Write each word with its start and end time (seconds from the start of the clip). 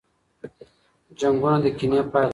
جنګونه 1.19 1.57
د 1.63 1.65
کینې 1.77 2.01
پایله 2.11 2.27
ده. 2.27 2.29